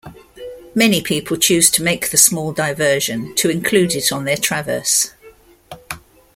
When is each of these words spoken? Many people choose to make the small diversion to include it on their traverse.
Many 0.73 0.99
people 0.99 1.37
choose 1.37 1.69
to 1.69 1.83
make 1.83 2.09
the 2.09 2.17
small 2.17 2.53
diversion 2.53 3.35
to 3.35 3.51
include 3.51 3.93
it 3.93 4.11
on 4.11 4.23
their 4.23 4.35
traverse. 4.35 5.11